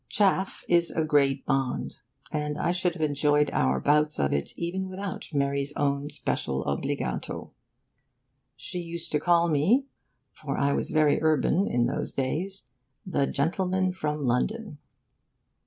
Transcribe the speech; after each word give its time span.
'Chaff' 0.09 0.65
is 0.67 0.89
a 0.89 1.05
great 1.05 1.45
bond; 1.45 1.97
and 2.31 2.57
I 2.57 2.71
should 2.71 2.93
have 2.95 3.03
enjoyed 3.03 3.51
our 3.53 3.79
bouts 3.79 4.17
of 4.17 4.33
it 4.33 4.57
even 4.57 4.89
without 4.89 5.29
Mary's 5.31 5.73
own 5.75 6.09
special 6.09 6.63
obbligato. 6.63 7.51
She 8.55 8.79
used 8.79 9.11
to 9.11 9.19
call 9.19 9.47
me 9.47 9.85
(for 10.31 10.57
I 10.57 10.73
was 10.73 10.89
very 10.89 11.21
urban 11.21 11.67
in 11.67 11.85
those 11.85 12.13
days) 12.13 12.63
the 13.05 13.27
Gentleman 13.27 13.93
from 13.93 14.25
London. 14.25 14.79